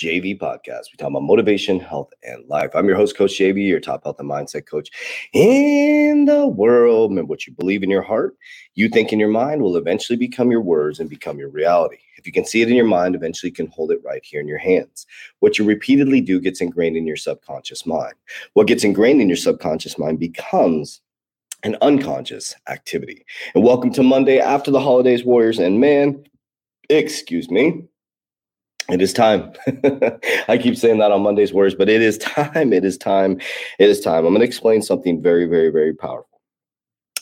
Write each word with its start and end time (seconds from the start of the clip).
JV 0.00 0.38
podcast. 0.38 0.86
We 0.92 0.98
talk 0.98 1.10
about 1.10 1.22
motivation, 1.22 1.80
health, 1.80 2.10
and 2.22 2.48
life. 2.48 2.70
I'm 2.74 2.86
your 2.88 2.96
host, 2.96 3.16
Coach 3.16 3.38
JV, 3.38 3.68
your 3.68 3.80
top 3.80 4.04
health 4.04 4.20
and 4.20 4.30
mindset 4.30 4.66
coach 4.66 4.90
in 5.32 6.26
the 6.26 6.46
world. 6.46 7.10
Remember 7.10 7.28
what 7.28 7.46
you 7.46 7.54
believe 7.54 7.82
in 7.82 7.90
your 7.90 8.02
heart, 8.02 8.36
you 8.74 8.88
think 8.88 9.12
in 9.12 9.20
your 9.20 9.28
mind 9.30 9.62
will 9.62 9.76
eventually 9.76 10.16
become 10.16 10.50
your 10.50 10.62
words 10.62 11.00
and 11.00 11.10
become 11.10 11.38
your 11.38 11.50
reality. 11.50 11.98
If 12.18 12.26
you 12.26 12.32
can 12.32 12.46
see 12.46 12.62
it 12.62 12.68
in 12.68 12.76
your 12.76 12.86
mind, 12.86 13.14
eventually 13.14 13.50
you 13.50 13.54
can 13.56 13.68
hold 13.68 13.90
it 13.92 14.00
right 14.04 14.24
here 14.24 14.40
in 14.40 14.48
your 14.48 14.58
hands. 14.58 15.06
What 15.40 15.58
you 15.58 15.64
repeatedly 15.64 16.20
do 16.20 16.40
gets 16.40 16.60
ingrained 16.60 16.96
in 16.96 17.06
your 17.06 17.16
subconscious 17.16 17.86
mind. 17.86 18.14
What 18.54 18.68
gets 18.68 18.84
ingrained 18.84 19.20
in 19.20 19.28
your 19.28 19.36
subconscious 19.36 19.98
mind 19.98 20.20
becomes 20.20 21.00
an 21.64 21.76
unconscious 21.82 22.54
activity. 22.68 23.24
And 23.54 23.64
welcome 23.64 23.92
to 23.94 24.02
Monday 24.02 24.38
after 24.38 24.70
the 24.70 24.80
holidays, 24.80 25.24
Warriors. 25.24 25.58
And 25.58 25.80
man, 25.80 26.24
excuse 26.88 27.50
me, 27.50 27.84
it 28.90 29.02
is 29.02 29.12
time. 29.12 29.52
I 30.48 30.58
keep 30.58 30.76
saying 30.76 30.98
that 30.98 31.12
on 31.12 31.22
Monday's 31.22 31.52
words, 31.52 31.74
but 31.74 31.88
it 31.88 32.02
is 32.02 32.18
time. 32.18 32.72
It 32.72 32.84
is 32.84 32.98
time. 32.98 33.40
It 33.78 33.88
is 33.88 34.00
time. 34.00 34.24
I'm 34.24 34.32
going 34.32 34.40
to 34.40 34.46
explain 34.46 34.82
something 34.82 35.22
very, 35.22 35.46
very, 35.46 35.70
very 35.70 35.94
powerful. 35.94 36.28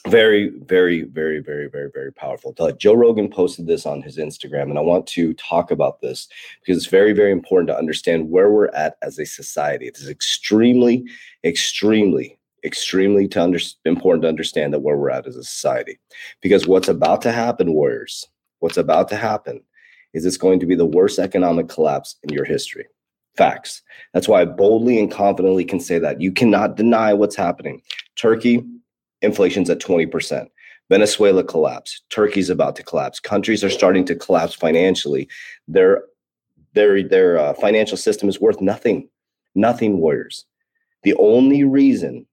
Very, 0.08 0.50
very, 0.60 1.02
very, 1.02 1.40
very, 1.40 1.68
very, 1.68 1.90
very 1.92 2.12
powerful. 2.12 2.54
Joe 2.78 2.94
Rogan 2.94 3.28
posted 3.28 3.66
this 3.66 3.84
on 3.84 4.00
his 4.00 4.16
Instagram, 4.16 4.70
and 4.70 4.78
I 4.78 4.82
want 4.82 5.06
to 5.08 5.34
talk 5.34 5.70
about 5.70 6.00
this 6.00 6.26
because 6.60 6.78
it's 6.78 6.90
very, 6.90 7.12
very 7.12 7.30
important 7.30 7.68
to 7.68 7.76
understand 7.76 8.30
where 8.30 8.50
we're 8.50 8.68
at 8.68 8.96
as 9.02 9.18
a 9.18 9.26
society. 9.26 9.88
It 9.88 9.98
is 9.98 10.08
extremely, 10.08 11.04
extremely, 11.44 12.38
extremely 12.64 13.28
to 13.28 13.42
under, 13.42 13.58
important 13.84 14.22
to 14.22 14.28
understand 14.28 14.72
that 14.72 14.80
where 14.80 14.96
we're 14.96 15.10
at 15.10 15.26
as 15.26 15.36
a 15.36 15.44
society. 15.44 15.98
Because 16.40 16.66
what's 16.66 16.88
about 16.88 17.20
to 17.22 17.32
happen, 17.32 17.74
Warriors, 17.74 18.26
what's 18.60 18.78
about 18.78 19.08
to 19.10 19.16
happen 19.16 19.60
is 20.14 20.24
it's 20.24 20.36
going 20.36 20.60
to 20.60 20.66
be 20.66 20.74
the 20.74 20.86
worst 20.86 21.18
economic 21.18 21.68
collapse 21.68 22.16
in 22.22 22.32
your 22.32 22.44
history. 22.44 22.86
Facts. 23.36 23.82
That's 24.12 24.28
why 24.28 24.42
I 24.42 24.44
boldly 24.44 24.98
and 24.98 25.10
confidently 25.10 25.64
can 25.64 25.80
say 25.80 25.98
that. 25.98 26.20
You 26.20 26.32
cannot 26.32 26.76
deny 26.76 27.14
what's 27.14 27.36
happening. 27.36 27.80
Turkey, 28.16 28.64
inflation's 29.22 29.70
at 29.70 29.78
20%. 29.78 30.48
Venezuela 30.88 31.44
collapsed. 31.44 32.02
Turkey's 32.10 32.50
about 32.50 32.74
to 32.76 32.82
collapse. 32.82 33.20
Countries 33.20 33.62
are 33.62 33.70
starting 33.70 34.04
to 34.06 34.16
collapse 34.16 34.54
financially. 34.54 35.28
Their 35.68 36.02
their 36.74 37.02
their 37.02 37.38
uh, 37.38 37.54
financial 37.54 37.96
system 37.96 38.28
is 38.28 38.40
worth 38.40 38.60
nothing. 38.60 39.08
Nothing 39.54 39.98
warriors. 39.98 40.44
The 41.04 41.14
only 41.14 41.62
reason 41.62 42.26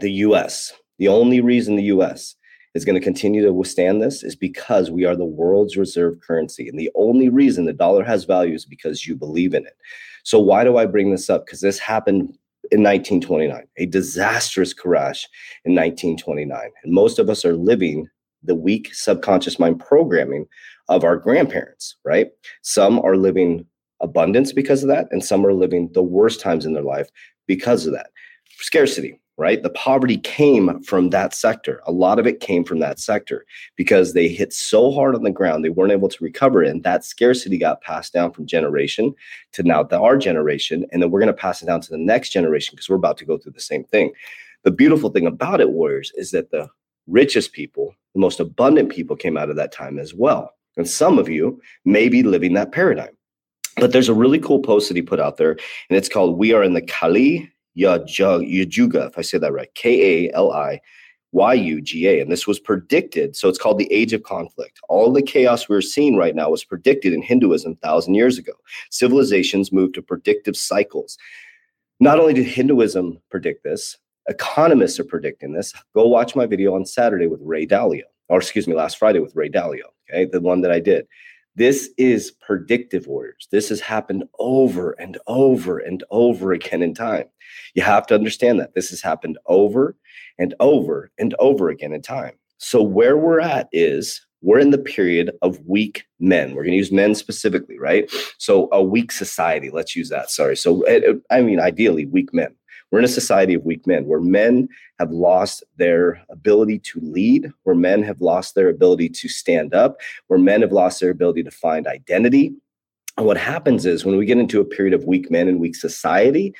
the 0.00 0.10
US, 0.12 0.72
the 0.98 1.08
only 1.08 1.40
reason 1.40 1.76
the 1.76 1.84
US 1.84 2.34
is 2.74 2.84
going 2.84 2.98
to 2.98 3.04
continue 3.04 3.42
to 3.42 3.52
withstand 3.52 4.02
this 4.02 4.22
is 4.22 4.34
because 4.34 4.90
we 4.90 5.04
are 5.04 5.16
the 5.16 5.24
world's 5.24 5.76
reserve 5.76 6.20
currency. 6.20 6.68
And 6.68 6.78
the 6.78 6.90
only 6.94 7.28
reason 7.28 7.64
the 7.64 7.72
dollar 7.72 8.04
has 8.04 8.24
value 8.24 8.54
is 8.54 8.64
because 8.64 9.06
you 9.06 9.14
believe 9.14 9.54
in 9.54 9.64
it. 9.64 9.76
So, 10.24 10.38
why 10.38 10.64
do 10.64 10.76
I 10.76 10.86
bring 10.86 11.10
this 11.10 11.30
up? 11.30 11.46
Because 11.46 11.60
this 11.60 11.78
happened 11.78 12.36
in 12.70 12.82
1929, 12.82 13.62
a 13.76 13.86
disastrous 13.86 14.72
crash 14.72 15.28
in 15.64 15.74
1929. 15.74 16.70
And 16.82 16.92
most 16.92 17.18
of 17.18 17.28
us 17.28 17.44
are 17.44 17.54
living 17.54 18.08
the 18.42 18.54
weak 18.54 18.92
subconscious 18.94 19.58
mind 19.58 19.80
programming 19.80 20.46
of 20.88 21.04
our 21.04 21.16
grandparents, 21.16 21.96
right? 22.04 22.28
Some 22.62 22.98
are 23.00 23.16
living 23.16 23.66
abundance 24.00 24.52
because 24.52 24.82
of 24.82 24.88
that, 24.88 25.06
and 25.10 25.24
some 25.24 25.46
are 25.46 25.52
living 25.52 25.90
the 25.92 26.02
worst 26.02 26.40
times 26.40 26.66
in 26.66 26.74
their 26.74 26.82
life 26.82 27.08
because 27.46 27.86
of 27.86 27.92
that. 27.92 28.10
Scarcity 28.58 29.18
right? 29.36 29.62
The 29.62 29.70
poverty 29.70 30.18
came 30.18 30.82
from 30.82 31.10
that 31.10 31.34
sector. 31.34 31.82
A 31.86 31.92
lot 31.92 32.18
of 32.18 32.26
it 32.26 32.40
came 32.40 32.64
from 32.64 32.78
that 32.78 33.00
sector 33.00 33.44
because 33.76 34.12
they 34.12 34.28
hit 34.28 34.52
so 34.52 34.92
hard 34.92 35.14
on 35.14 35.24
the 35.24 35.30
ground, 35.30 35.64
they 35.64 35.70
weren't 35.70 35.92
able 35.92 36.08
to 36.08 36.24
recover. 36.24 36.62
And 36.62 36.82
that 36.84 37.04
scarcity 37.04 37.58
got 37.58 37.82
passed 37.82 38.12
down 38.12 38.32
from 38.32 38.46
generation 38.46 39.14
to 39.52 39.62
now 39.62 39.82
the, 39.82 39.98
our 39.98 40.16
generation. 40.16 40.86
And 40.92 41.02
then 41.02 41.10
we're 41.10 41.20
going 41.20 41.26
to 41.28 41.32
pass 41.32 41.62
it 41.62 41.66
down 41.66 41.80
to 41.80 41.90
the 41.90 41.98
next 41.98 42.30
generation 42.30 42.72
because 42.74 42.88
we're 42.88 42.96
about 42.96 43.18
to 43.18 43.24
go 43.24 43.36
through 43.36 43.52
the 43.52 43.60
same 43.60 43.84
thing. 43.84 44.12
The 44.62 44.70
beautiful 44.70 45.10
thing 45.10 45.26
about 45.26 45.60
it, 45.60 45.70
Warriors, 45.70 46.12
is 46.14 46.30
that 46.30 46.50
the 46.50 46.68
richest 47.06 47.52
people, 47.52 47.94
the 48.14 48.20
most 48.20 48.40
abundant 48.40 48.90
people 48.90 49.16
came 49.16 49.36
out 49.36 49.50
of 49.50 49.56
that 49.56 49.72
time 49.72 49.98
as 49.98 50.14
well. 50.14 50.52
And 50.76 50.88
some 50.88 51.18
of 51.18 51.28
you 51.28 51.60
may 51.84 52.08
be 52.08 52.22
living 52.22 52.54
that 52.54 52.72
paradigm. 52.72 53.16
But 53.76 53.92
there's 53.92 54.08
a 54.08 54.14
really 54.14 54.38
cool 54.38 54.60
post 54.60 54.88
that 54.88 54.96
he 54.96 55.02
put 55.02 55.18
out 55.18 55.36
there, 55.36 55.50
and 55.50 55.96
it's 55.96 56.08
called 56.08 56.38
We 56.38 56.52
Are 56.52 56.62
in 56.62 56.74
the 56.74 56.82
Kali 56.82 57.50
Yajuga, 57.76 59.08
if 59.08 59.18
I 59.18 59.22
say 59.22 59.38
that 59.38 59.52
right, 59.52 59.74
K 59.74 60.26
A 60.28 60.32
L 60.34 60.52
I 60.52 60.80
Y 61.32 61.54
U 61.54 61.80
G 61.80 62.06
A. 62.06 62.20
And 62.20 62.30
this 62.30 62.46
was 62.46 62.60
predicted. 62.60 63.34
So 63.36 63.48
it's 63.48 63.58
called 63.58 63.78
the 63.78 63.92
age 63.92 64.12
of 64.12 64.22
conflict. 64.22 64.78
All 64.88 65.12
the 65.12 65.22
chaos 65.22 65.68
we're 65.68 65.80
seeing 65.80 66.16
right 66.16 66.34
now 66.34 66.50
was 66.50 66.64
predicted 66.64 67.12
in 67.12 67.22
Hinduism 67.22 67.76
thousand 67.76 68.14
years 68.14 68.38
ago. 68.38 68.52
Civilizations 68.90 69.72
moved 69.72 69.94
to 69.94 70.02
predictive 70.02 70.56
cycles. 70.56 71.18
Not 72.00 72.18
only 72.20 72.34
did 72.34 72.46
Hinduism 72.46 73.20
predict 73.30 73.64
this, 73.64 73.98
economists 74.28 74.98
are 75.00 75.04
predicting 75.04 75.52
this. 75.52 75.72
Go 75.94 76.06
watch 76.06 76.34
my 76.34 76.46
video 76.46 76.74
on 76.74 76.84
Saturday 76.86 77.26
with 77.26 77.40
Ray 77.42 77.66
Dalio, 77.66 78.02
or 78.28 78.38
excuse 78.38 78.66
me, 78.66 78.74
last 78.74 78.98
Friday 78.98 79.20
with 79.20 79.34
Ray 79.36 79.48
Dalio, 79.48 79.82
okay, 80.08 80.24
the 80.24 80.40
one 80.40 80.60
that 80.62 80.70
I 80.70 80.80
did. 80.80 81.06
This 81.56 81.90
is 81.96 82.32
predictive 82.32 83.06
warriors. 83.06 83.46
This 83.52 83.68
has 83.68 83.80
happened 83.80 84.24
over 84.38 84.92
and 84.92 85.18
over 85.28 85.78
and 85.78 86.02
over 86.10 86.52
again 86.52 86.82
in 86.82 86.94
time. 86.94 87.26
You 87.74 87.82
have 87.82 88.06
to 88.08 88.14
understand 88.14 88.58
that 88.60 88.74
this 88.74 88.90
has 88.90 89.00
happened 89.00 89.38
over 89.46 89.96
and 90.38 90.54
over 90.58 91.10
and 91.18 91.34
over 91.38 91.68
again 91.68 91.92
in 91.92 92.02
time. 92.02 92.32
So, 92.58 92.82
where 92.82 93.16
we're 93.16 93.40
at 93.40 93.68
is 93.72 94.24
we're 94.42 94.58
in 94.58 94.70
the 94.70 94.78
period 94.78 95.30
of 95.42 95.60
weak 95.66 96.04
men. 96.18 96.50
We're 96.54 96.64
going 96.64 96.72
to 96.72 96.78
use 96.78 96.92
men 96.92 97.14
specifically, 97.14 97.78
right? 97.78 98.10
So, 98.38 98.68
a 98.72 98.82
weak 98.82 99.12
society, 99.12 99.70
let's 99.70 99.94
use 99.94 100.08
that. 100.08 100.30
Sorry. 100.30 100.56
So, 100.56 100.82
eh, 100.82 101.00
eh, 101.06 101.12
I 101.30 101.42
mean, 101.42 101.60
ideally, 101.60 102.06
weak 102.06 102.34
men. 102.34 102.54
We're 102.90 103.00
in 103.00 103.04
a 103.04 103.08
society 103.08 103.54
of 103.54 103.64
weak 103.64 103.86
men 103.86 104.06
where 104.06 104.20
men 104.20 104.68
have 104.98 105.10
lost 105.10 105.64
their 105.76 106.22
ability 106.28 106.78
to 106.80 107.00
lead, 107.00 107.50
where 107.64 107.74
men 107.74 108.02
have 108.02 108.20
lost 108.20 108.54
their 108.54 108.68
ability 108.68 109.08
to 109.08 109.28
stand 109.28 109.74
up, 109.74 109.96
where 110.28 110.38
men 110.38 110.62
have 110.62 110.72
lost 110.72 111.00
their 111.00 111.10
ability 111.10 111.42
to 111.42 111.50
find 111.50 111.86
identity. 111.86 112.52
And 113.16 113.26
what 113.26 113.36
happens 113.36 113.86
is 113.86 114.04
when 114.04 114.16
we 114.16 114.26
get 114.26 114.38
into 114.38 114.60
a 114.60 114.64
period 114.64 114.94
of 114.94 115.04
weak 115.04 115.30
men 115.30 115.48
and 115.48 115.60
weak 115.60 115.76
society, 115.76 116.54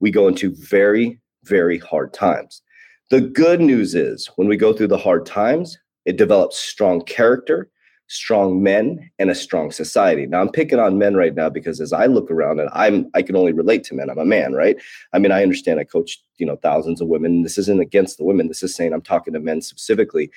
we 0.00 0.10
go 0.10 0.28
into 0.28 0.54
very, 0.54 1.18
very 1.44 1.78
hard 1.78 2.12
times. 2.12 2.62
The 3.10 3.20
good 3.20 3.60
news 3.60 3.94
is 3.94 4.26
when 4.36 4.48
we 4.48 4.56
go 4.56 4.72
through 4.72 4.88
the 4.88 4.98
hard 4.98 5.24
times, 5.24 5.78
it 6.04 6.16
develops 6.16 6.58
strong 6.58 7.02
character, 7.02 7.70
strong 8.08 8.62
men, 8.62 9.10
and 9.18 9.30
a 9.30 9.34
strong 9.34 9.70
society. 9.70 10.26
Now 10.26 10.40
I'm 10.40 10.50
picking 10.50 10.78
on 10.78 10.98
men 10.98 11.14
right 11.14 11.34
now 11.34 11.48
because 11.48 11.80
as 11.80 11.92
I 11.92 12.06
look 12.06 12.30
around 12.30 12.60
and 12.60 12.70
I'm 12.72 13.08
I 13.14 13.22
can 13.22 13.36
only 13.36 13.52
relate 13.52 13.84
to 13.84 13.94
men. 13.94 14.10
I'm 14.10 14.18
a 14.18 14.24
man, 14.24 14.54
right? 14.54 14.76
I 15.12 15.18
mean, 15.18 15.32
I 15.32 15.42
understand 15.42 15.78
I 15.78 15.84
coach, 15.84 16.22
you 16.38 16.46
know, 16.46 16.56
thousands 16.56 17.00
of 17.00 17.08
women. 17.08 17.42
This 17.42 17.58
isn't 17.58 17.80
against 17.80 18.18
the 18.18 18.24
women. 18.24 18.48
This 18.48 18.62
is 18.62 18.74
saying 18.74 18.92
I'm 18.92 19.02
talking 19.02 19.34
to 19.34 19.40
men 19.40 19.60
specifically 19.62 20.30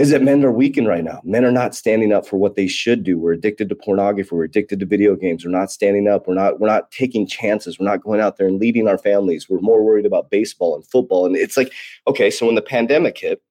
is 0.00 0.08
that 0.08 0.22
men 0.22 0.42
are 0.46 0.50
weakened 0.50 0.88
right 0.88 1.04
now. 1.04 1.20
Men 1.24 1.44
are 1.44 1.52
not 1.52 1.74
standing 1.74 2.10
up 2.10 2.26
for 2.26 2.38
what 2.38 2.54
they 2.54 2.66
should 2.66 3.04
do. 3.04 3.18
We're 3.18 3.34
addicted 3.34 3.68
to 3.68 3.74
pornography. 3.74 4.34
We're 4.34 4.44
addicted 4.44 4.80
to 4.80 4.86
video 4.86 5.14
games. 5.14 5.44
We're 5.44 5.50
not 5.50 5.70
standing 5.70 6.08
up. 6.08 6.26
We're 6.26 6.32
not. 6.32 6.58
We're 6.58 6.68
not 6.68 6.90
taking 6.90 7.26
chances. 7.26 7.78
We're 7.78 7.84
not 7.84 8.02
going 8.02 8.18
out 8.18 8.38
there 8.38 8.48
and 8.48 8.58
leading 8.58 8.88
our 8.88 8.96
families. 8.96 9.50
We're 9.50 9.60
more 9.60 9.84
worried 9.84 10.06
about 10.06 10.30
baseball 10.30 10.74
and 10.74 10.86
football. 10.86 11.26
And 11.26 11.36
it's 11.36 11.58
like, 11.58 11.70
okay, 12.08 12.30
so 12.30 12.46
when 12.46 12.54
the 12.54 12.62
pandemic 12.62 13.18
hit, 13.18 13.42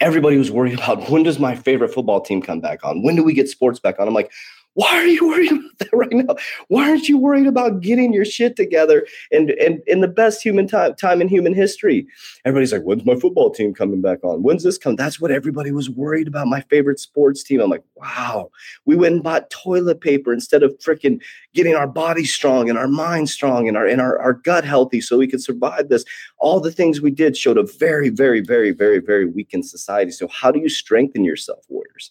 everybody 0.00 0.36
was 0.36 0.50
worried 0.50 0.74
about 0.74 1.10
when 1.10 1.22
does 1.22 1.38
my 1.38 1.54
favorite 1.54 1.92
football 1.92 2.20
team 2.20 2.42
come 2.42 2.60
back 2.60 2.84
on? 2.84 3.02
When 3.02 3.16
do 3.16 3.22
we 3.22 3.32
get 3.34 3.48
sports 3.48 3.78
back 3.80 3.98
on? 3.98 4.08
I'm 4.08 4.14
like, 4.14 4.32
why 4.74 4.88
are 4.88 5.06
you 5.06 5.26
worried 5.26 5.52
about 5.52 5.78
that 5.78 5.92
right 5.92 6.12
now? 6.12 6.36
Why 6.68 6.88
aren't 6.90 7.08
you 7.08 7.18
worried 7.18 7.46
about 7.46 7.80
getting 7.80 8.12
your 8.12 8.24
shit 8.24 8.56
together 8.56 9.06
and 9.32 9.50
and 9.50 9.80
in 9.86 10.00
the 10.00 10.08
best 10.08 10.42
human 10.42 10.66
time 10.66 10.94
time 10.94 11.20
in 11.20 11.28
human 11.28 11.54
history? 11.54 12.06
Everybody's 12.44 12.72
like, 12.72 12.82
when's 12.82 13.04
my 13.04 13.14
football 13.14 13.50
team 13.50 13.72
coming 13.72 14.02
back 14.02 14.22
on? 14.22 14.42
When's 14.42 14.62
this 14.62 14.78
come? 14.78 14.96
That's 14.96 15.20
what 15.20 15.30
everybody 15.30 15.72
was 15.72 15.88
worried 15.88 16.28
about. 16.28 16.48
My 16.48 16.60
favorite 16.62 17.00
sports 17.00 17.42
team. 17.42 17.60
I'm 17.60 17.70
like, 17.70 17.84
wow. 17.96 18.50
We 18.84 18.96
went 18.96 19.14
and 19.14 19.22
bought 19.22 19.50
toilet 19.50 20.00
paper 20.00 20.32
instead 20.32 20.62
of 20.62 20.76
freaking 20.78 21.20
getting 21.54 21.74
our 21.74 21.86
body 21.86 22.24
strong 22.24 22.68
and 22.68 22.78
our 22.78 22.88
mind 22.88 23.30
strong 23.30 23.68
and 23.68 23.76
our 23.76 23.86
and 23.86 24.00
our, 24.00 24.18
our 24.18 24.34
gut 24.34 24.64
healthy 24.64 25.00
so 25.00 25.18
we 25.18 25.28
could 25.28 25.42
survive 25.42 25.88
this. 25.88 26.04
All 26.38 26.60
the 26.60 26.72
things 26.72 27.00
we 27.00 27.10
did 27.10 27.36
showed 27.36 27.58
a 27.58 27.62
very, 27.62 28.08
very, 28.10 28.40
very, 28.40 28.72
very, 28.72 28.98
very 28.98 29.26
weakened 29.26 29.66
society. 29.66 30.10
So 30.10 30.28
how 30.28 30.50
do 30.50 30.58
you 30.58 30.68
strengthen 30.68 31.24
yourself, 31.24 31.64
warriors? 31.68 32.10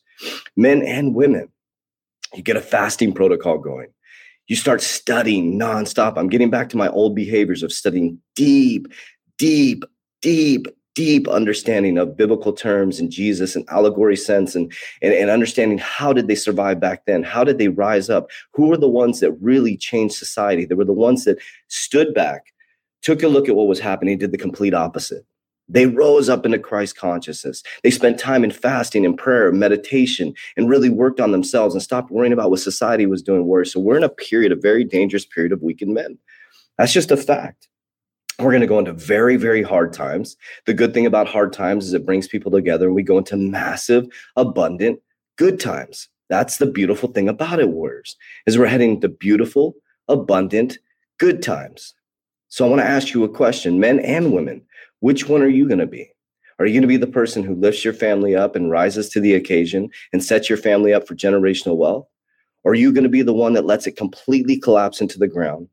Men 0.55 0.81
and 0.81 1.13
women 1.13 1.49
you 2.35 2.43
get 2.43 2.57
a 2.57 2.61
fasting 2.61 3.13
protocol 3.13 3.57
going. 3.57 3.87
You 4.47 4.55
start 4.55 4.81
studying 4.81 5.57
nonstop. 5.57 6.17
I'm 6.17 6.29
getting 6.29 6.49
back 6.49 6.69
to 6.69 6.77
my 6.77 6.89
old 6.89 7.15
behaviors 7.15 7.63
of 7.63 7.71
studying 7.71 8.19
deep, 8.35 8.87
deep, 9.37 9.83
deep, 10.21 10.67
deep 10.95 11.27
understanding 11.27 11.97
of 11.97 12.15
biblical 12.17 12.53
terms 12.53 12.99
and 12.99 13.09
Jesus 13.09 13.55
and 13.55 13.65
allegory 13.69 14.15
sense 14.15 14.55
and, 14.55 14.71
and, 15.01 15.13
and 15.13 15.29
understanding 15.29 15.77
how 15.77 16.13
did 16.13 16.27
they 16.27 16.35
survive 16.35 16.79
back 16.79 17.05
then? 17.05 17.23
How 17.23 17.43
did 17.43 17.57
they 17.57 17.69
rise 17.69 18.09
up? 18.09 18.29
Who 18.53 18.67
were 18.67 18.77
the 18.77 18.89
ones 18.89 19.19
that 19.21 19.31
really 19.41 19.77
changed 19.77 20.15
society? 20.15 20.65
They 20.65 20.75
were 20.75 20.85
the 20.85 20.93
ones 20.93 21.25
that 21.25 21.39
stood 21.69 22.13
back, 22.13 22.53
took 23.01 23.23
a 23.23 23.27
look 23.27 23.49
at 23.49 23.55
what 23.55 23.67
was 23.67 23.79
happening, 23.79 24.17
did 24.17 24.31
the 24.31 24.37
complete 24.37 24.73
opposite. 24.73 25.25
They 25.69 25.85
rose 25.85 26.29
up 26.29 26.45
into 26.45 26.59
Christ 26.59 26.97
consciousness. 26.97 27.63
They 27.83 27.91
spent 27.91 28.19
time 28.19 28.43
in 28.43 28.51
fasting 28.51 29.05
and 29.05 29.17
prayer, 29.17 29.49
and 29.49 29.59
meditation, 29.59 30.33
and 30.57 30.69
really 30.69 30.89
worked 30.89 31.19
on 31.19 31.31
themselves 31.31 31.73
and 31.73 31.81
stopped 31.81 32.11
worrying 32.11 32.33
about 32.33 32.51
what 32.51 32.59
society 32.59 33.05
was 33.05 33.23
doing 33.23 33.45
worse. 33.45 33.71
So 33.71 33.79
we're 33.79 33.97
in 33.97 34.03
a 34.03 34.09
period, 34.09 34.51
a 34.51 34.57
very 34.57 34.83
dangerous 34.83 35.25
period 35.25 35.51
of 35.51 35.61
weakened 35.61 35.93
men. 35.93 36.17
That's 36.77 36.93
just 36.93 37.11
a 37.11 37.17
fact. 37.17 37.69
We're 38.39 38.51
going 38.51 38.61
to 38.61 38.67
go 38.67 38.79
into 38.79 38.93
very, 38.93 39.37
very 39.37 39.61
hard 39.61 39.93
times. 39.93 40.35
The 40.65 40.73
good 40.73 40.93
thing 40.93 41.05
about 41.05 41.27
hard 41.27 41.53
times 41.53 41.85
is 41.85 41.93
it 41.93 42.05
brings 42.05 42.27
people 42.27 42.51
together 42.51 42.87
and 42.87 42.95
we 42.95 43.03
go 43.03 43.19
into 43.19 43.37
massive, 43.37 44.07
abundant, 44.35 44.99
good 45.37 45.59
times. 45.59 46.09
That's 46.29 46.57
the 46.57 46.65
beautiful 46.65 47.11
thing 47.11 47.29
about 47.29 47.59
it, 47.59 47.69
warriors, 47.69 48.15
is 48.47 48.57
we're 48.57 48.65
heading 48.65 48.99
to 49.01 49.07
beautiful, 49.07 49.75
abundant, 50.07 50.79
good 51.19 51.43
times. 51.43 51.93
So 52.47 52.65
I 52.65 52.69
want 52.69 52.81
to 52.81 52.87
ask 52.87 53.13
you 53.13 53.23
a 53.23 53.29
question, 53.29 53.79
men 53.79 53.99
and 53.99 54.33
women. 54.33 54.63
Which 55.03 55.27
one 55.27 55.41
are 55.41 55.49
you 55.49 55.67
going 55.67 55.79
to 55.79 55.85
be? 55.85 56.09
Are 56.59 56.65
you 56.65 56.71
going 56.71 56.83
to 56.83 56.87
be 56.87 56.95
the 56.95 57.05
person 57.05 57.43
who 57.43 57.55
lifts 57.55 57.83
your 57.83 57.93
family 57.93 58.37
up 58.37 58.55
and 58.55 58.71
rises 58.71 59.09
to 59.09 59.19
the 59.19 59.33
occasion 59.33 59.89
and 60.13 60.23
sets 60.23 60.47
your 60.47 60.57
family 60.57 60.93
up 60.93 61.05
for 61.05 61.13
generational 61.13 61.75
wealth? 61.75 62.07
Or 62.63 62.71
are 62.71 62.75
you 62.75 62.93
going 62.93 63.03
to 63.03 63.09
be 63.09 63.21
the 63.21 63.33
one 63.33 63.51
that 63.51 63.65
lets 63.65 63.85
it 63.85 63.97
completely 63.97 64.57
collapse 64.57 65.01
into 65.01 65.19
the 65.19 65.27
ground 65.27 65.67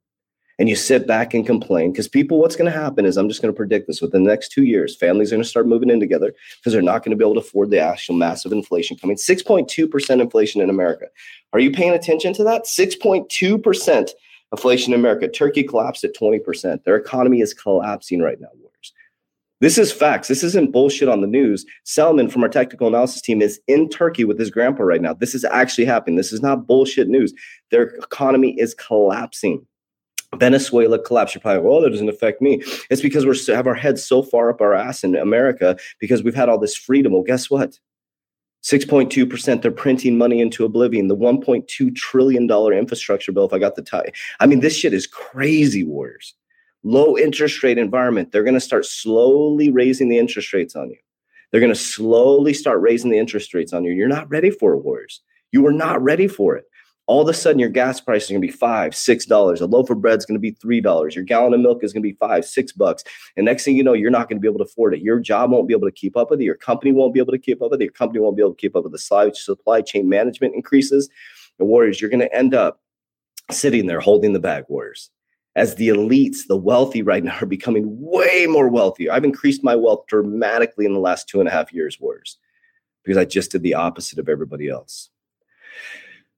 and 0.58 0.68
you 0.68 0.74
sit 0.74 1.06
back 1.06 1.32
and 1.32 1.46
complain? 1.46 1.92
Because 1.92 2.08
people, 2.08 2.40
what's 2.40 2.56
going 2.56 2.72
to 2.72 2.76
happen 2.76 3.06
is 3.06 3.16
I'm 3.16 3.28
just 3.28 3.40
going 3.40 3.54
to 3.54 3.56
predict 3.56 3.86
this 3.86 4.00
within 4.00 4.24
the 4.24 4.30
next 4.30 4.50
two 4.50 4.64
years, 4.64 4.96
families 4.96 5.30
are 5.30 5.36
going 5.36 5.44
to 5.44 5.48
start 5.48 5.68
moving 5.68 5.90
in 5.90 6.00
together 6.00 6.34
because 6.58 6.72
they're 6.72 6.82
not 6.82 7.04
going 7.04 7.16
to 7.16 7.16
be 7.16 7.24
able 7.24 7.40
to 7.40 7.46
afford 7.46 7.70
the 7.70 7.78
actual 7.78 8.16
massive 8.16 8.50
inflation 8.50 8.96
coming 8.96 9.14
6.2% 9.14 10.20
inflation 10.20 10.60
in 10.60 10.68
America. 10.68 11.06
Are 11.52 11.60
you 11.60 11.70
paying 11.70 11.92
attention 11.92 12.32
to 12.32 12.42
that? 12.42 12.64
6.2% 12.64 14.10
inflation 14.50 14.92
in 14.92 14.98
America. 14.98 15.28
Turkey 15.28 15.62
collapsed 15.62 16.02
at 16.02 16.16
20%. 16.16 16.82
Their 16.82 16.96
economy 16.96 17.40
is 17.42 17.54
collapsing 17.54 18.20
right 18.20 18.40
now. 18.40 18.48
This 19.60 19.76
is 19.76 19.92
facts. 19.92 20.28
This 20.28 20.42
isn't 20.42 20.72
bullshit 20.72 21.08
on 21.08 21.20
the 21.20 21.26
news. 21.26 21.66
Selman 21.84 22.28
from 22.28 22.42
our 22.42 22.48
tactical 22.48 22.88
analysis 22.88 23.20
team 23.20 23.42
is 23.42 23.60
in 23.68 23.90
Turkey 23.90 24.24
with 24.24 24.38
his 24.38 24.50
grandpa 24.50 24.84
right 24.84 25.02
now. 25.02 25.12
This 25.12 25.34
is 25.34 25.44
actually 25.44 25.84
happening. 25.84 26.16
This 26.16 26.32
is 26.32 26.40
not 26.40 26.66
bullshit 26.66 27.08
news. 27.08 27.34
Their 27.70 27.88
economy 27.96 28.58
is 28.58 28.74
collapsing. 28.74 29.66
Venezuela 30.36 30.98
collapsed. 30.98 31.34
You're 31.34 31.42
probably, 31.42 31.68
well, 31.68 31.82
that 31.82 31.90
doesn't 31.90 32.08
affect 32.08 32.40
me. 32.40 32.62
It's 32.88 33.02
because 33.02 33.26
we 33.26 33.54
have 33.54 33.66
our 33.66 33.74
heads 33.74 34.02
so 34.02 34.22
far 34.22 34.48
up 34.48 34.62
our 34.62 34.74
ass 34.74 35.04
in 35.04 35.14
America 35.14 35.76
because 35.98 36.22
we've 36.22 36.34
had 36.34 36.48
all 36.48 36.58
this 36.58 36.76
freedom. 36.76 37.12
Well, 37.12 37.22
guess 37.22 37.50
what? 37.50 37.78
6.2%, 38.62 39.62
they're 39.62 39.70
printing 39.70 40.18
money 40.18 40.40
into 40.40 40.64
oblivion. 40.64 41.08
The 41.08 41.16
$1.2 41.16 41.94
trillion 41.96 42.50
infrastructure 42.50 43.32
bill, 43.32 43.46
if 43.46 43.52
I 43.54 43.58
got 43.58 43.74
the 43.74 43.82
tie. 43.82 44.12
I 44.38 44.46
mean, 44.46 44.60
this 44.60 44.76
shit 44.76 44.92
is 44.94 45.06
crazy, 45.06 45.82
Warriors 45.82 46.34
low 46.82 47.16
interest 47.16 47.62
rate 47.62 47.78
environment, 47.78 48.32
they're 48.32 48.44
going 48.44 48.54
to 48.54 48.60
start 48.60 48.86
slowly 48.86 49.70
raising 49.70 50.08
the 50.08 50.18
interest 50.18 50.52
rates 50.52 50.76
on 50.76 50.90
you. 50.90 50.96
They're 51.50 51.60
going 51.60 51.72
to 51.72 51.78
slowly 51.78 52.54
start 52.54 52.80
raising 52.80 53.10
the 53.10 53.18
interest 53.18 53.52
rates 53.54 53.72
on 53.72 53.84
you. 53.84 53.92
You're 53.92 54.08
not 54.08 54.30
ready 54.30 54.50
for 54.50 54.72
it, 54.74 54.84
Warriors. 54.84 55.20
You 55.52 55.66
are 55.66 55.72
not 55.72 56.00
ready 56.02 56.28
for 56.28 56.56
it. 56.56 56.64
All 57.06 57.22
of 57.22 57.28
a 57.28 57.34
sudden, 57.34 57.58
your 57.58 57.70
gas 57.70 58.00
price 58.00 58.24
is 58.24 58.30
going 58.30 58.40
to 58.40 58.46
be 58.46 58.52
five, 58.52 58.94
six 58.94 59.26
dollars. 59.26 59.60
A 59.60 59.66
loaf 59.66 59.90
of 59.90 60.00
bread 60.00 60.18
is 60.18 60.24
going 60.24 60.36
to 60.36 60.40
be 60.40 60.52
three 60.52 60.80
dollars. 60.80 61.16
Your 61.16 61.24
gallon 61.24 61.52
of 61.52 61.58
milk 61.58 61.82
is 61.82 61.92
going 61.92 62.04
to 62.04 62.08
be 62.08 62.14
five, 62.14 62.44
six 62.44 62.70
bucks. 62.70 63.02
And 63.36 63.44
next 63.44 63.64
thing 63.64 63.76
you 63.76 63.82
know, 63.82 63.94
you're 63.94 64.12
not 64.12 64.28
going 64.28 64.36
to 64.36 64.40
be 64.40 64.46
able 64.46 64.58
to 64.58 64.64
afford 64.64 64.94
it. 64.94 65.00
Your 65.00 65.18
job 65.18 65.50
won't 65.50 65.66
be 65.66 65.74
able 65.74 65.88
to 65.88 65.92
keep 65.92 66.16
up 66.16 66.30
with 66.30 66.40
it. 66.40 66.44
Your 66.44 66.54
company 66.54 66.92
won't 66.92 67.12
be 67.12 67.18
able 67.18 67.32
to 67.32 67.38
keep 67.38 67.60
up 67.60 67.72
with 67.72 67.80
it. 67.80 67.84
Your 67.84 67.92
company 67.92 68.20
won't 68.20 68.36
be 68.36 68.42
able 68.42 68.54
to 68.54 68.60
keep 68.60 68.76
up 68.76 68.84
with 68.84 68.92
the 68.92 69.32
supply 69.34 69.80
chain 69.80 70.08
management 70.08 70.54
increases. 70.54 71.10
And 71.58 71.66
Warriors, 71.66 72.00
you're 72.00 72.10
going 72.10 72.20
to 72.20 72.32
end 72.32 72.54
up 72.54 72.80
sitting 73.50 73.86
there 73.86 73.98
holding 73.98 74.32
the 74.32 74.38
bag, 74.38 74.66
Warriors 74.68 75.10
as 75.60 75.74
the 75.74 75.88
elites, 75.88 76.46
the 76.48 76.56
wealthy 76.56 77.02
right 77.02 77.22
now 77.22 77.36
are 77.42 77.46
becoming 77.46 77.84
way 78.00 78.46
more 78.48 78.70
wealthy. 78.70 79.10
I've 79.10 79.24
increased 79.24 79.62
my 79.62 79.76
wealth 79.76 80.06
dramatically 80.06 80.86
in 80.86 80.94
the 80.94 80.98
last 80.98 81.28
two 81.28 81.38
and 81.38 81.46
a 81.46 81.52
half 81.52 81.70
years, 81.70 82.00
Wars, 82.00 82.38
because 83.04 83.18
I 83.18 83.26
just 83.26 83.52
did 83.52 83.62
the 83.62 83.74
opposite 83.74 84.18
of 84.18 84.30
everybody 84.30 84.70
else. 84.70 85.10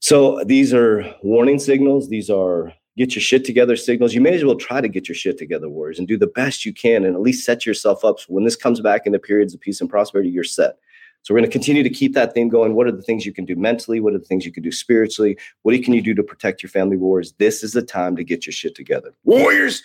So 0.00 0.42
these 0.44 0.74
are 0.74 1.14
warning 1.22 1.60
signals. 1.60 2.08
These 2.08 2.30
are 2.30 2.72
get 2.96 3.14
your 3.14 3.22
shit 3.22 3.44
together 3.44 3.76
signals. 3.76 4.12
You 4.12 4.20
may 4.20 4.34
as 4.34 4.44
well 4.44 4.56
try 4.56 4.80
to 4.80 4.88
get 4.88 5.08
your 5.08 5.14
shit 5.14 5.38
together, 5.38 5.68
Warriors, 5.68 6.00
and 6.00 6.08
do 6.08 6.18
the 6.18 6.26
best 6.26 6.66
you 6.66 6.74
can 6.74 7.04
and 7.04 7.14
at 7.14 7.22
least 7.22 7.46
set 7.46 7.64
yourself 7.64 8.04
up 8.04 8.18
so 8.18 8.26
when 8.26 8.42
this 8.42 8.56
comes 8.56 8.80
back 8.80 9.06
into 9.06 9.20
periods 9.20 9.54
of 9.54 9.60
peace 9.60 9.80
and 9.80 9.88
prosperity, 9.88 10.30
you're 10.30 10.42
set. 10.42 10.78
So 11.22 11.32
we're 11.32 11.40
going 11.40 11.50
to 11.50 11.52
continue 11.52 11.82
to 11.82 11.90
keep 11.90 12.14
that 12.14 12.34
theme 12.34 12.48
going. 12.48 12.74
What 12.74 12.86
are 12.86 12.92
the 12.92 13.02
things 13.02 13.24
you 13.24 13.32
can 13.32 13.44
do 13.44 13.54
mentally? 13.54 14.00
What 14.00 14.12
are 14.12 14.18
the 14.18 14.24
things 14.24 14.44
you 14.44 14.52
can 14.52 14.62
do 14.62 14.72
spiritually? 14.72 15.38
What 15.62 15.80
can 15.82 15.94
you 15.94 16.02
do 16.02 16.14
to 16.14 16.22
protect 16.22 16.62
your 16.62 16.70
family 16.70 16.96
Warriors? 16.96 17.32
This 17.38 17.62
is 17.62 17.72
the 17.72 17.82
time 17.82 18.16
to 18.16 18.24
get 18.24 18.44
your 18.44 18.52
shit 18.52 18.74
together. 18.74 19.14
Warriors, 19.24 19.82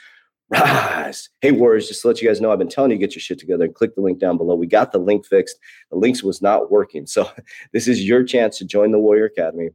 rise. 0.49 1.29
Hey, 1.41 1.51
Warriors, 1.51 1.87
just 1.87 2.01
to 2.01 2.07
let 2.07 2.21
you 2.21 2.27
guys 2.27 2.41
know, 2.41 2.51
I've 2.51 2.57
been 2.57 2.69
telling 2.69 2.91
you 2.91 2.97
get 2.97 3.15
your 3.15 3.21
shit 3.21 3.37
together 3.37 3.65
and 3.65 3.75
click 3.75 3.93
the 3.95 4.01
link 4.01 4.19
down 4.19 4.37
below. 4.37 4.55
We 4.55 4.65
got 4.65 4.91
the 4.91 4.97
link 4.97 5.25
fixed. 5.25 5.57
The 5.91 5.97
links 5.97 6.23
was 6.23 6.41
not 6.41 6.71
working. 6.71 7.05
So 7.05 7.29
this 7.71 7.87
is 7.87 8.03
your 8.03 8.23
chance 8.23 8.57
to 8.57 8.65
join 8.65 8.91
the 8.91 8.99
Warrior 8.99 9.25
Academy. 9.25 9.69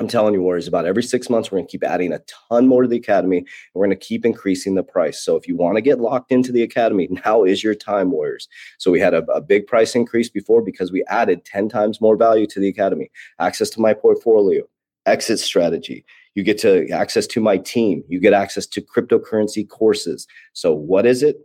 I'm 0.00 0.08
telling 0.08 0.32
you, 0.32 0.40
Warriors, 0.40 0.66
about 0.66 0.86
every 0.86 1.02
six 1.02 1.28
months, 1.28 1.52
we're 1.52 1.58
going 1.58 1.66
to 1.66 1.70
keep 1.70 1.84
adding 1.84 2.10
a 2.10 2.20
ton 2.48 2.66
more 2.66 2.80
to 2.80 2.88
the 2.88 2.96
academy 2.96 3.38
and 3.38 3.46
we're 3.74 3.86
going 3.86 3.98
to 3.98 4.02
keep 4.06 4.24
increasing 4.24 4.74
the 4.74 4.82
price. 4.82 5.22
So 5.22 5.36
if 5.36 5.46
you 5.46 5.56
want 5.56 5.76
to 5.76 5.82
get 5.82 6.00
locked 6.00 6.32
into 6.32 6.52
the 6.52 6.62
academy, 6.62 7.06
now 7.26 7.44
is 7.44 7.62
your 7.62 7.74
time, 7.74 8.10
Warriors. 8.10 8.48
So 8.78 8.90
we 8.90 8.98
had 8.98 9.12
a, 9.12 9.22
a 9.30 9.42
big 9.42 9.66
price 9.66 9.94
increase 9.94 10.30
before 10.30 10.62
because 10.62 10.90
we 10.90 11.04
added 11.08 11.44
10 11.44 11.68
times 11.68 12.00
more 12.00 12.16
value 12.16 12.46
to 12.46 12.58
the 12.58 12.68
academy, 12.68 13.10
access 13.38 13.68
to 13.70 13.80
my 13.80 13.92
portfolio, 13.92 14.62
exit 15.04 15.38
strategy. 15.38 16.06
You 16.34 16.44
get 16.44 16.56
to 16.58 16.88
access 16.88 17.26
to 17.26 17.40
my 17.40 17.58
team. 17.58 18.02
You 18.08 18.20
get 18.20 18.32
access 18.32 18.64
to 18.68 18.80
cryptocurrency 18.80 19.68
courses. 19.68 20.26
So 20.54 20.72
what 20.72 21.04
is 21.04 21.22
it? 21.22 21.36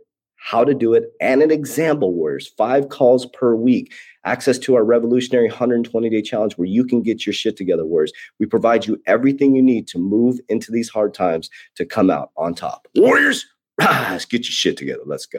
How 0.46 0.62
to 0.62 0.74
do 0.74 0.94
it, 0.94 1.12
and 1.20 1.42
an 1.42 1.50
example 1.50 2.14
Warriors, 2.14 2.46
five 2.56 2.88
calls 2.88 3.26
per 3.26 3.56
week, 3.56 3.92
access 4.24 4.58
to 4.58 4.76
our 4.76 4.84
revolutionary 4.84 5.48
120 5.48 6.08
day 6.08 6.22
challenge 6.22 6.54
where 6.54 6.68
you 6.68 6.84
can 6.84 7.02
get 7.02 7.26
your 7.26 7.32
shit 7.32 7.56
together, 7.56 7.84
Warriors. 7.84 8.12
We 8.38 8.46
provide 8.46 8.86
you 8.86 9.02
everything 9.06 9.56
you 9.56 9.62
need 9.62 9.88
to 9.88 9.98
move 9.98 10.38
into 10.48 10.70
these 10.70 10.88
hard 10.88 11.14
times 11.14 11.50
to 11.74 11.84
come 11.84 12.10
out 12.10 12.30
on 12.36 12.54
top. 12.54 12.86
Warriors, 12.94 13.44
Let's 13.80 14.24
get 14.24 14.44
your 14.44 14.52
shit 14.52 14.76
together. 14.76 15.02
Let's 15.04 15.26
go. 15.26 15.38